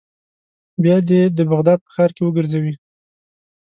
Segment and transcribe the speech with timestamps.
[0.83, 2.73] بیا دې د بغداد په ښار کې وګرځوي.